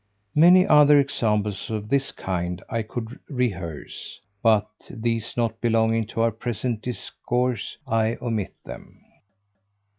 Many 0.33 0.65
other 0.65 0.99
examples 0.99 1.69
of 1.69 1.87
this 1.89 2.11
kind 2.11 2.63
I 2.67 2.81
could 2.81 3.19
rehearse; 3.29 4.19
but 4.41 4.67
these 4.89 5.37
not 5.37 5.61
belonging 5.61 6.07
to 6.07 6.21
our 6.21 6.31
present 6.31 6.81
discourse, 6.81 7.77
I 7.87 8.17
omit 8.19 8.55
them. 8.65 8.99